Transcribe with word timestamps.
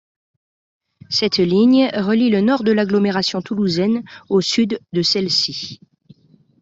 Cette 1.09 1.37
ligne 1.37 1.91
relie 1.93 2.31
le 2.31 2.41
nord 2.41 2.63
de 2.63 2.71
l'agglomération 2.71 3.43
toulousaine 3.43 4.03
au 4.29 4.41
sud 4.41 4.79
de 4.93 5.01
celle-ci. 5.03 5.79